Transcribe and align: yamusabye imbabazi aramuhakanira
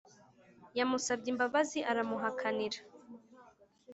yamusabye 0.77 1.27
imbabazi 1.33 1.79
aramuhakanira 1.91 2.79